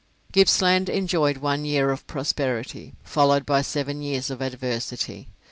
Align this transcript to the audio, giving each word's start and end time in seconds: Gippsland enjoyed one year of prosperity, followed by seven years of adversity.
Gippsland 0.31 0.89
enjoyed 0.89 1.37
one 1.37 1.63
year 1.63 1.91
of 1.91 2.07
prosperity, 2.07 2.95
followed 3.03 3.45
by 3.45 3.61
seven 3.61 4.01
years 4.01 4.31
of 4.31 4.41
adversity. 4.41 5.29